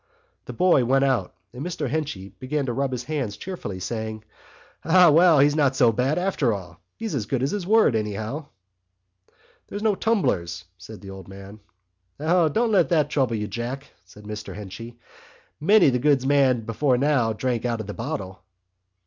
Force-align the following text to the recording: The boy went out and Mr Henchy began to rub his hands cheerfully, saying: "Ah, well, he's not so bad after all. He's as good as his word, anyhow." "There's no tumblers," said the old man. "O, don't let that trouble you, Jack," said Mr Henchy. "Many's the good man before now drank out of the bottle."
The 0.45 0.53
boy 0.53 0.83
went 0.83 1.05
out 1.05 1.35
and 1.53 1.63
Mr 1.63 1.87
Henchy 1.87 2.29
began 2.29 2.65
to 2.65 2.73
rub 2.73 2.91
his 2.91 3.03
hands 3.03 3.37
cheerfully, 3.37 3.79
saying: 3.79 4.23
"Ah, 4.83 5.11
well, 5.11 5.37
he's 5.37 5.55
not 5.55 5.75
so 5.75 5.91
bad 5.91 6.17
after 6.17 6.53
all. 6.53 6.81
He's 6.95 7.13
as 7.13 7.27
good 7.27 7.43
as 7.43 7.51
his 7.51 7.67
word, 7.67 7.93
anyhow." 7.95 8.47
"There's 9.67 9.83
no 9.83 9.93
tumblers," 9.93 10.65
said 10.75 11.01
the 11.01 11.11
old 11.11 11.27
man. 11.27 11.59
"O, 12.19 12.49
don't 12.49 12.71
let 12.71 12.89
that 12.89 13.11
trouble 13.11 13.35
you, 13.35 13.47
Jack," 13.47 13.91
said 14.03 14.23
Mr 14.23 14.55
Henchy. 14.55 14.97
"Many's 15.59 15.91
the 15.91 15.99
good 15.99 16.25
man 16.25 16.61
before 16.61 16.97
now 16.97 17.31
drank 17.33 17.63
out 17.63 17.79
of 17.79 17.85
the 17.85 17.93
bottle." 17.93 18.41